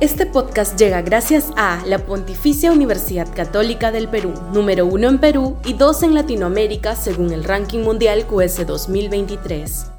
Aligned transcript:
Este 0.00 0.24
podcast 0.24 0.78
llega 0.78 1.02
gracias 1.02 1.52
a 1.58 1.84
la 1.84 1.98
Pontificia 1.98 2.72
Universidad 2.72 3.28
Católica 3.34 3.92
del 3.92 4.08
Perú, 4.08 4.32
número 4.50 4.86
uno 4.86 5.10
en 5.10 5.18
Perú 5.18 5.58
y 5.62 5.74
dos 5.74 6.02
en 6.02 6.14
Latinoamérica 6.14 6.96
según 6.96 7.34
el 7.34 7.44
ranking 7.44 7.80
mundial 7.80 8.26
QS 8.26 8.66
2023. 8.66 9.90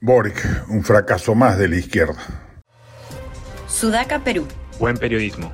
Boric, 0.00 0.64
un 0.68 0.82
fracaso 0.82 1.36
más 1.36 1.56
de 1.56 1.68
la 1.68 1.76
izquierda. 1.76 2.18
Sudaca, 3.68 4.24
Perú. 4.24 4.44
Buen 4.80 4.96
periodismo. 4.96 5.52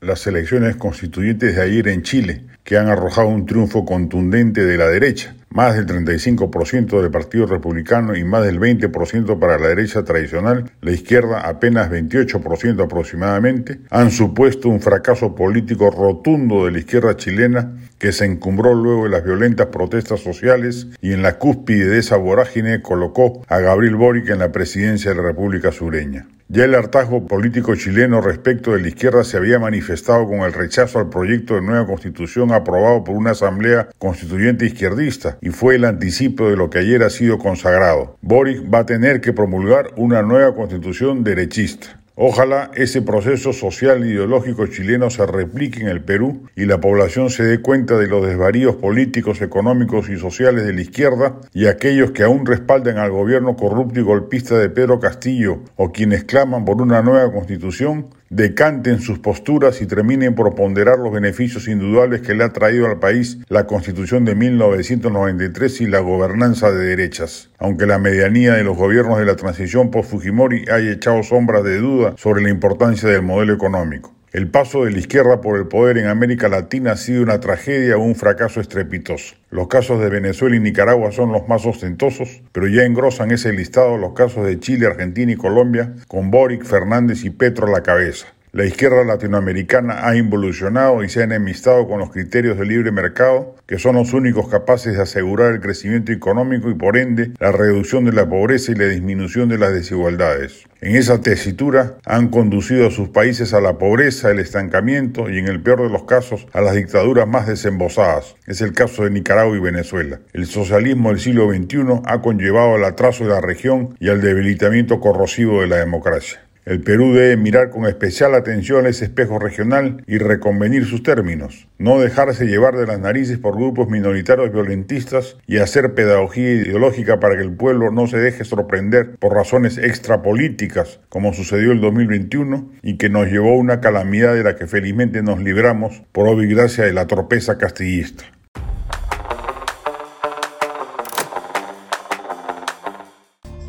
Las 0.00 0.26
elecciones 0.26 0.76
constituyentes 0.76 1.56
de 1.56 1.62
ayer 1.62 1.88
en 1.88 2.02
Chile, 2.02 2.46
que 2.64 2.78
han 2.78 2.88
arrojado 2.88 3.28
un 3.28 3.44
triunfo 3.44 3.84
contundente 3.84 4.64
de 4.64 4.78
la 4.78 4.88
derecha, 4.88 5.36
más 5.50 5.74
del 5.74 5.86
35% 5.86 7.00
del 7.00 7.10
Partido 7.10 7.46
Republicano 7.46 8.16
y 8.16 8.24
más 8.24 8.44
del 8.44 8.60
20% 8.60 9.38
para 9.38 9.58
la 9.58 9.68
derecha 9.68 10.04
tradicional, 10.04 10.70
la 10.80 10.90
izquierda 10.90 11.40
apenas 11.40 11.90
28% 11.90 12.84
aproximadamente, 12.84 13.80
han 13.90 14.10
supuesto 14.10 14.68
un 14.68 14.80
fracaso 14.80 15.34
político 15.34 15.90
rotundo 15.90 16.66
de 16.66 16.72
la 16.72 16.78
izquierda 16.78 17.16
chilena 17.16 17.72
que 17.98 18.12
se 18.12 18.26
encumbró 18.26 18.74
luego 18.74 19.04
de 19.04 19.10
las 19.10 19.24
violentas 19.24 19.68
protestas 19.68 20.20
sociales 20.20 20.88
y 21.00 21.12
en 21.12 21.22
la 21.22 21.38
cúspide 21.38 21.88
de 21.88 21.98
esa 21.98 22.16
vorágine 22.16 22.82
colocó 22.82 23.42
a 23.48 23.58
Gabriel 23.60 23.96
Boric 23.96 24.28
en 24.28 24.40
la 24.40 24.52
presidencia 24.52 25.10
de 25.10 25.16
la 25.16 25.22
República 25.22 25.72
Sureña. 25.72 26.26
Ya 26.48 26.64
el 26.64 26.76
hartazgo 26.76 27.26
político 27.26 27.74
chileno 27.74 28.20
respecto 28.20 28.72
de 28.72 28.80
la 28.80 28.86
izquierda 28.86 29.24
se 29.24 29.36
había 29.36 29.58
manifestado 29.58 30.28
con 30.28 30.40
el 30.42 30.52
rechazo 30.52 31.00
al 31.00 31.08
proyecto 31.08 31.56
de 31.56 31.62
nueva 31.62 31.88
constitución 31.88 32.52
aprobado 32.52 33.02
por 33.02 33.16
una 33.16 33.32
asamblea 33.32 33.88
constituyente 33.98 34.64
izquierdista 34.64 35.35
y 35.40 35.50
fue 35.50 35.76
el 35.76 35.84
anticipo 35.84 36.48
de 36.48 36.56
lo 36.56 36.70
que 36.70 36.78
ayer 36.78 37.02
ha 37.02 37.10
sido 37.10 37.38
consagrado. 37.38 38.16
Boric 38.22 38.72
va 38.72 38.80
a 38.80 38.86
tener 38.86 39.20
que 39.20 39.32
promulgar 39.32 39.90
una 39.96 40.22
nueva 40.22 40.54
constitución 40.54 41.24
derechista. 41.24 42.00
Ojalá 42.18 42.70
ese 42.74 43.02
proceso 43.02 43.52
social 43.52 44.02
e 44.02 44.08
ideológico 44.08 44.66
chileno 44.68 45.10
se 45.10 45.26
replique 45.26 45.82
en 45.82 45.88
el 45.88 46.00
Perú 46.00 46.48
y 46.56 46.64
la 46.64 46.80
población 46.80 47.28
se 47.28 47.44
dé 47.44 47.60
cuenta 47.60 47.98
de 47.98 48.06
los 48.06 48.26
desvaríos 48.26 48.76
políticos, 48.76 49.42
económicos 49.42 50.08
y 50.08 50.16
sociales 50.16 50.64
de 50.64 50.72
la 50.72 50.80
izquierda 50.80 51.36
y 51.52 51.66
aquellos 51.66 52.12
que 52.12 52.22
aún 52.22 52.46
respaldan 52.46 52.96
al 52.96 53.10
gobierno 53.10 53.54
corrupto 53.54 54.00
y 54.00 54.02
golpista 54.02 54.56
de 54.56 54.70
Pedro 54.70 54.98
Castillo 54.98 55.58
o 55.76 55.92
quienes 55.92 56.24
claman 56.24 56.64
por 56.64 56.80
una 56.80 57.02
nueva 57.02 57.30
constitución 57.30 58.06
decanten 58.30 59.00
sus 59.00 59.18
posturas 59.18 59.80
y 59.80 59.86
terminen 59.86 60.34
por 60.34 60.54
ponderar 60.54 60.98
los 60.98 61.12
beneficios 61.12 61.68
indudables 61.68 62.22
que 62.22 62.34
le 62.34 62.44
ha 62.44 62.52
traído 62.52 62.86
al 62.86 62.98
país 62.98 63.38
la 63.48 63.66
Constitución 63.66 64.24
de 64.24 64.34
1993 64.34 65.80
y 65.82 65.86
la 65.86 66.00
gobernanza 66.00 66.72
de 66.72 66.84
derechas. 66.84 67.50
Aunque 67.58 67.86
la 67.86 67.98
medianía 67.98 68.54
de 68.54 68.64
los 68.64 68.76
gobiernos 68.76 69.18
de 69.18 69.26
la 69.26 69.36
transición 69.36 69.90
post-Fujimori 69.90 70.64
haya 70.70 70.92
echado 70.92 71.22
sombras 71.22 71.64
de 71.64 71.78
duda 71.78 72.14
sobre 72.16 72.42
la 72.42 72.50
importancia 72.50 73.08
del 73.08 73.22
modelo 73.22 73.52
económico. 73.52 74.15
El 74.36 74.50
paso 74.50 74.84
de 74.84 74.90
la 74.90 74.98
izquierda 74.98 75.40
por 75.40 75.58
el 75.58 75.66
poder 75.66 75.96
en 75.96 76.08
América 76.08 76.50
Latina 76.50 76.92
ha 76.92 76.96
sido 76.98 77.22
una 77.22 77.40
tragedia 77.40 77.96
o 77.96 78.02
un 78.02 78.14
fracaso 78.14 78.60
estrepitoso. 78.60 79.34
Los 79.48 79.66
casos 79.68 79.98
de 79.98 80.10
Venezuela 80.10 80.56
y 80.56 80.60
Nicaragua 80.60 81.10
son 81.10 81.32
los 81.32 81.48
más 81.48 81.64
ostentosos, 81.64 82.42
pero 82.52 82.68
ya 82.68 82.82
engrosan 82.82 83.30
ese 83.30 83.54
listado 83.54 83.96
los 83.96 84.12
casos 84.12 84.44
de 84.44 84.60
Chile, 84.60 84.88
Argentina 84.88 85.32
y 85.32 85.36
Colombia, 85.36 85.94
con 86.06 86.30
Boric, 86.30 86.64
Fernández 86.64 87.24
y 87.24 87.30
Petro 87.30 87.66
a 87.68 87.70
la 87.70 87.82
cabeza. 87.82 88.26
La 88.56 88.64
izquierda 88.64 89.04
latinoamericana 89.04 90.08
ha 90.08 90.16
involucionado 90.16 91.04
y 91.04 91.10
se 91.10 91.20
ha 91.20 91.24
enemistado 91.24 91.86
con 91.86 91.98
los 91.98 92.10
criterios 92.10 92.56
del 92.56 92.68
libre 92.68 92.90
mercado, 92.90 93.54
que 93.66 93.78
son 93.78 93.96
los 93.96 94.14
únicos 94.14 94.48
capaces 94.48 94.96
de 94.96 95.02
asegurar 95.02 95.52
el 95.52 95.60
crecimiento 95.60 96.10
económico 96.10 96.70
y 96.70 96.74
por 96.74 96.96
ende 96.96 97.32
la 97.38 97.52
reducción 97.52 98.06
de 98.06 98.14
la 98.14 98.26
pobreza 98.26 98.72
y 98.72 98.76
la 98.76 98.86
disminución 98.86 99.50
de 99.50 99.58
las 99.58 99.74
desigualdades. 99.74 100.64
En 100.80 100.96
esa 100.96 101.20
tesitura 101.20 101.98
han 102.06 102.28
conducido 102.28 102.86
a 102.86 102.90
sus 102.90 103.10
países 103.10 103.52
a 103.52 103.60
la 103.60 103.76
pobreza, 103.76 104.30
el 104.30 104.38
estancamiento 104.38 105.28
y 105.28 105.36
en 105.36 105.48
el 105.48 105.60
peor 105.60 105.82
de 105.82 105.90
los 105.90 106.04
casos 106.04 106.46
a 106.54 106.62
las 106.62 106.76
dictaduras 106.76 107.28
más 107.28 107.46
desembosadas. 107.46 108.36
Es 108.46 108.62
el 108.62 108.72
caso 108.72 109.04
de 109.04 109.10
Nicaragua 109.10 109.54
y 109.54 109.60
Venezuela. 109.60 110.20
El 110.32 110.46
socialismo 110.46 111.10
del 111.10 111.20
siglo 111.20 111.52
XXI 111.52 112.00
ha 112.06 112.22
conllevado 112.22 112.76
al 112.76 112.84
atraso 112.84 113.24
de 113.24 113.30
la 113.34 113.42
región 113.42 113.94
y 114.00 114.08
al 114.08 114.22
debilitamiento 114.22 114.98
corrosivo 114.98 115.60
de 115.60 115.66
la 115.66 115.76
democracia. 115.76 116.45
El 116.66 116.80
Perú 116.80 117.14
debe 117.14 117.36
mirar 117.36 117.70
con 117.70 117.86
especial 117.86 118.34
atención 118.34 118.86
ese 118.86 119.04
espejo 119.04 119.38
regional 119.38 120.02
y 120.08 120.18
reconvenir 120.18 120.84
sus 120.84 121.04
términos, 121.04 121.68
no 121.78 122.00
dejarse 122.00 122.46
llevar 122.46 122.76
de 122.76 122.88
las 122.88 122.98
narices 122.98 123.38
por 123.38 123.54
grupos 123.54 123.88
minoritarios 123.88 124.52
violentistas 124.52 125.36
y 125.46 125.58
hacer 125.58 125.94
pedagogía 125.94 126.50
ideológica 126.54 127.20
para 127.20 127.36
que 127.36 127.42
el 127.42 127.54
pueblo 127.54 127.92
no 127.92 128.08
se 128.08 128.18
deje 128.18 128.42
sorprender 128.42 129.14
por 129.20 129.32
razones 129.32 129.78
extrapolíticas, 129.78 130.98
como 131.08 131.32
sucedió 131.32 131.70
el 131.70 131.80
2021 131.80 132.72
y 132.82 132.96
que 132.96 133.10
nos 133.10 133.28
llevó 133.28 133.50
a 133.50 133.58
una 133.58 133.80
calamidad 133.80 134.34
de 134.34 134.42
la 134.42 134.56
que 134.56 134.66
felizmente 134.66 135.22
nos 135.22 135.40
libramos 135.40 136.02
por 136.10 136.26
obvia 136.26 136.48
gracia 136.52 136.82
de 136.82 136.92
la 136.92 137.06
torpeza 137.06 137.58
castillista. 137.58 138.24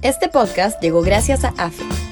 Este 0.02 0.30
podcast 0.30 0.82
llegó 0.82 1.04
gracias 1.04 1.44
a 1.44 1.50
AFE, 1.58 1.84